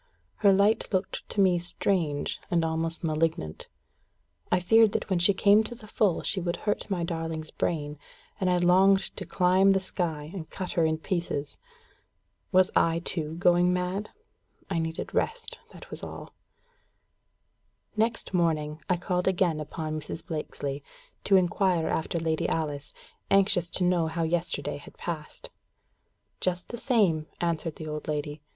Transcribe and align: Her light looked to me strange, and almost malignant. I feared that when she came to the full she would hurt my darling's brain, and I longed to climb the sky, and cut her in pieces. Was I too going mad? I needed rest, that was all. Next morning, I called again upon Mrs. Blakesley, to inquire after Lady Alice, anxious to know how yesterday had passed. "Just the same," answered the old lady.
Her 0.37 0.51
light 0.51 0.91
looked 0.91 1.29
to 1.29 1.39
me 1.41 1.59
strange, 1.59 2.39
and 2.49 2.65
almost 2.65 3.03
malignant. 3.03 3.67
I 4.51 4.59
feared 4.59 4.93
that 4.93 5.11
when 5.11 5.19
she 5.19 5.31
came 5.31 5.63
to 5.65 5.75
the 5.75 5.85
full 5.85 6.23
she 6.23 6.41
would 6.41 6.55
hurt 6.65 6.89
my 6.89 7.03
darling's 7.03 7.51
brain, 7.51 7.99
and 8.39 8.49
I 8.49 8.57
longed 8.57 9.15
to 9.15 9.27
climb 9.27 9.73
the 9.73 9.79
sky, 9.79 10.31
and 10.33 10.49
cut 10.49 10.71
her 10.71 10.85
in 10.85 10.97
pieces. 10.97 11.59
Was 12.51 12.71
I 12.75 12.97
too 13.05 13.35
going 13.35 13.73
mad? 13.73 14.09
I 14.71 14.79
needed 14.79 15.13
rest, 15.13 15.59
that 15.71 15.91
was 15.91 16.01
all. 16.01 16.33
Next 17.95 18.33
morning, 18.33 18.81
I 18.89 18.97
called 18.97 19.27
again 19.27 19.59
upon 19.59 19.99
Mrs. 19.99 20.25
Blakesley, 20.25 20.81
to 21.25 21.35
inquire 21.35 21.87
after 21.89 22.17
Lady 22.17 22.49
Alice, 22.49 22.91
anxious 23.29 23.69
to 23.69 23.83
know 23.83 24.07
how 24.07 24.23
yesterday 24.23 24.77
had 24.77 24.97
passed. 24.97 25.51
"Just 26.39 26.69
the 26.69 26.77
same," 26.77 27.27
answered 27.39 27.75
the 27.75 27.85
old 27.87 28.07
lady. 28.07 28.41